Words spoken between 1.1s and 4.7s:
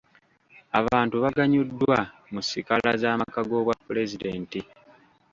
baganyuddwa mu sikaala z'amaka g'obwa pulezidenti.